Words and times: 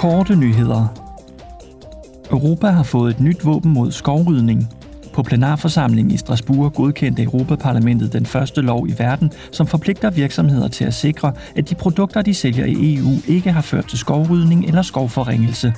Korte 0.00 0.36
nyheder. 0.36 0.86
Europa 2.30 2.66
har 2.66 2.82
fået 2.82 3.10
et 3.10 3.20
nyt 3.20 3.44
våben 3.44 3.72
mod 3.72 3.92
skovrydning. 3.92 4.68
På 5.12 5.22
plenarforsamlingen 5.22 6.14
i 6.14 6.16
Strasbourg 6.16 6.72
godkendte 6.72 7.22
Europaparlamentet 7.22 8.12
den 8.12 8.26
første 8.26 8.60
lov 8.60 8.88
i 8.88 8.94
verden, 8.98 9.32
som 9.52 9.66
forpligter 9.66 10.10
virksomheder 10.10 10.68
til 10.68 10.84
at 10.84 10.94
sikre, 10.94 11.32
at 11.56 11.70
de 11.70 11.74
produkter, 11.74 12.22
de 12.22 12.34
sælger 12.34 12.64
i 12.64 12.96
EU, 12.96 13.10
ikke 13.28 13.52
har 13.52 13.60
ført 13.60 13.88
til 13.88 13.98
skovrydning 13.98 14.64
eller 14.64 14.82
skovforringelse. 14.82 15.74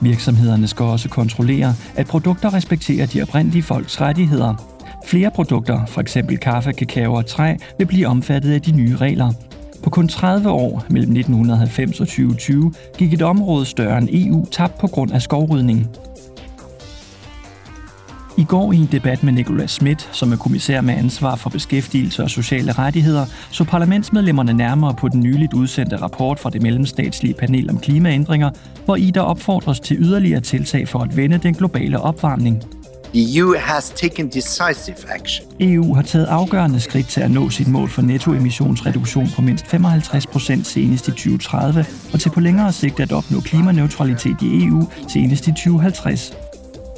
Virksomhederne 0.00 0.66
skal 0.66 0.84
også 0.84 1.08
kontrollere, 1.08 1.74
at 1.96 2.06
produkter 2.06 2.54
respekterer 2.54 3.06
de 3.06 3.22
oprindelige 3.22 3.62
folks 3.62 4.00
rettigheder. 4.00 4.54
Flere 5.06 5.30
produkter, 5.30 5.86
f.eks. 5.86 6.16
kaffe, 6.40 6.72
kakao 6.72 7.14
og 7.14 7.26
træ, 7.26 7.56
vil 7.78 7.86
blive 7.86 8.06
omfattet 8.06 8.52
af 8.52 8.62
de 8.62 8.72
nye 8.72 8.96
regler. 8.96 9.32
På 9.84 9.90
kun 9.90 10.08
30 10.08 10.50
år, 10.50 10.84
mellem 10.90 11.16
1990 11.16 12.00
og 12.00 12.06
2020, 12.06 12.72
gik 12.98 13.12
et 13.12 13.22
område 13.22 13.66
større 13.66 13.98
end 13.98 14.08
EU 14.12 14.44
tabt 14.50 14.78
på 14.78 14.86
grund 14.86 15.12
af 15.12 15.22
skovrydning. 15.22 15.88
I 18.38 18.44
går 18.44 18.72
i 18.72 18.76
en 18.76 18.88
debat 18.92 19.22
med 19.22 19.32
Nicolas 19.32 19.70
Schmidt, 19.70 20.08
som 20.12 20.32
er 20.32 20.36
kommissær 20.36 20.80
med 20.80 20.94
ansvar 20.94 21.36
for 21.36 21.50
beskæftigelse 21.50 22.22
og 22.22 22.30
sociale 22.30 22.72
rettigheder, 22.72 23.26
så 23.50 23.64
parlamentsmedlemmerne 23.64 24.52
nærmere 24.52 24.94
på 24.94 25.08
den 25.08 25.20
nyligt 25.20 25.54
udsendte 25.54 25.96
rapport 25.96 26.38
fra 26.38 26.50
det 26.50 26.62
mellemstatslige 26.62 27.34
panel 27.34 27.70
om 27.70 27.78
klimaændringer, 27.78 28.50
hvor 28.84 28.96
i 28.96 29.10
der 29.10 29.20
opfordres 29.20 29.80
til 29.80 29.96
yderligere 30.00 30.40
tiltag 30.40 30.88
for 30.88 30.98
at 30.98 31.16
vende 31.16 31.38
den 31.38 31.54
globale 31.54 32.00
opvarmning. 32.00 32.62
EU 33.16 33.54
has 33.58 33.90
taken 33.90 34.28
decisive 34.28 34.96
action. 35.08 35.46
EU 35.60 35.94
har 35.94 36.02
taget 36.02 36.26
afgørende 36.26 36.80
skridt 36.80 37.08
til 37.08 37.20
at 37.20 37.30
nå 37.30 37.50
sit 37.50 37.68
mål 37.68 37.88
for 37.88 38.02
nettoemissionsreduktion 38.02 39.28
på 39.36 39.42
mindst 39.42 39.66
55 39.66 40.26
procent 40.26 40.66
senest 40.66 41.08
i 41.08 41.10
2030, 41.10 41.86
og 42.12 42.20
til 42.20 42.30
på 42.30 42.40
længere 42.40 42.72
sigt 42.72 43.00
at 43.00 43.12
opnå 43.12 43.40
klimaneutralitet 43.40 44.36
i 44.42 44.64
EU 44.64 44.88
senest 45.08 45.46
i 45.46 45.50
2050. 45.50 46.32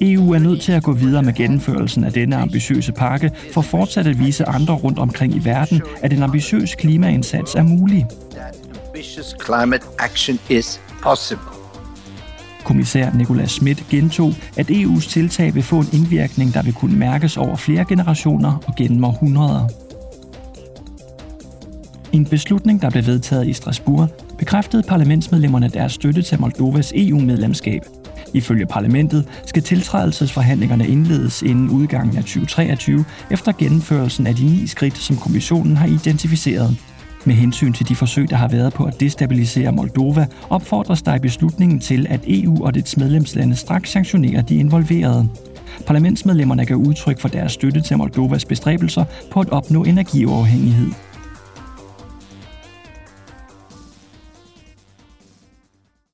EU 0.00 0.32
er 0.32 0.38
nødt 0.38 0.62
til 0.62 0.72
at 0.72 0.82
gå 0.82 0.92
videre 0.92 1.22
med 1.22 1.32
gennemførelsen 1.34 2.04
af 2.04 2.12
denne 2.12 2.36
ambitiøse 2.36 2.92
pakke 2.92 3.30
for 3.52 3.60
fortsat 3.60 4.06
at 4.06 4.18
vise 4.18 4.48
andre 4.48 4.74
rundt 4.74 4.98
omkring 4.98 5.34
i 5.34 5.44
verden, 5.44 5.82
at 6.02 6.12
en 6.12 6.22
ambitiøs 6.22 6.74
klimaindsats 6.74 7.54
er 7.54 7.62
mulig. 7.62 8.06
That 8.30 8.56
ambitious 8.86 9.34
climate 9.46 9.86
action 9.98 10.38
is 10.48 10.80
possible. 11.02 11.53
Kommissær 12.64 13.10
Nicolas 13.14 13.50
Schmidt 13.50 13.84
gentog, 13.90 14.32
at 14.56 14.70
EU's 14.70 15.08
tiltag 15.10 15.54
vil 15.54 15.62
få 15.62 15.80
en 15.80 15.88
indvirkning, 15.92 16.54
der 16.54 16.62
vil 16.62 16.72
kunne 16.72 16.96
mærkes 16.96 17.36
over 17.36 17.56
flere 17.56 17.84
generationer 17.88 18.62
og 18.66 18.74
gennem 18.76 19.04
århundreder. 19.04 19.68
En 22.12 22.24
beslutning, 22.24 22.82
der 22.82 22.90
blev 22.90 23.06
vedtaget 23.06 23.48
i 23.48 23.52
Strasbourg, 23.52 24.08
bekræftede 24.38 24.82
parlamentsmedlemmerne 24.82 25.68
deres 25.68 25.92
støtte 25.92 26.22
til 26.22 26.40
Moldovas 26.40 26.92
EU-medlemskab. 26.96 27.82
Ifølge 28.34 28.66
parlamentet 28.66 29.28
skal 29.46 29.62
tiltrædelsesforhandlingerne 29.62 30.88
indledes 30.88 31.42
inden 31.42 31.70
udgangen 31.70 32.16
af 32.16 32.22
2023 32.22 33.04
efter 33.30 33.52
gennemførelsen 33.52 34.26
af 34.26 34.34
de 34.34 34.44
ni 34.44 34.66
skridt, 34.66 34.98
som 34.98 35.16
kommissionen 35.16 35.76
har 35.76 35.86
identificeret. 35.86 36.76
Med 37.26 37.34
hensyn 37.34 37.72
til 37.72 37.88
de 37.88 37.96
forsøg, 37.96 38.30
der 38.30 38.36
har 38.36 38.48
været 38.48 38.72
på 38.72 38.84
at 38.84 39.00
destabilisere 39.00 39.72
Moldova, 39.72 40.26
opfordres 40.50 41.02
der 41.02 41.14
i 41.14 41.18
beslutningen 41.18 41.80
til, 41.80 42.06
at 42.10 42.20
EU 42.26 42.64
og 42.64 42.74
dets 42.74 42.96
medlemslande 42.96 43.56
straks 43.56 43.90
sanktionerer 43.90 44.42
de 44.42 44.56
involverede. 44.56 45.28
Parlamentsmedlemmerne 45.86 46.66
gav 46.66 46.76
udtryk 46.76 47.20
for 47.20 47.28
deres 47.28 47.52
støtte 47.52 47.80
til 47.80 47.98
Moldovas 47.98 48.44
bestræbelser 48.44 49.04
på 49.30 49.40
at 49.40 49.50
opnå 49.50 49.84
energiuafhængighed. 49.84 51.03